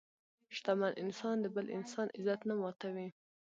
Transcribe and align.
شتمن 0.55 0.93
انسان 1.03 1.35
د 1.41 1.45
بل 1.55 1.65
انسان 1.77 2.07
عزت 2.17 2.39
نه 2.49 2.55
ماتوي. 2.61 3.07